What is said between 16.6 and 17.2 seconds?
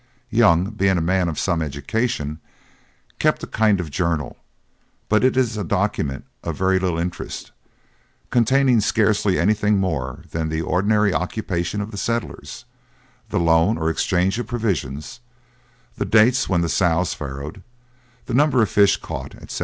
the sows